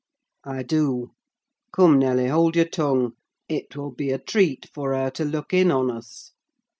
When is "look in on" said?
5.23-5.91